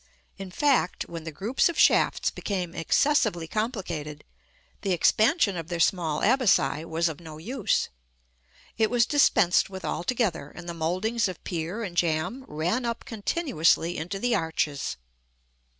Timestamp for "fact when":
0.49-1.25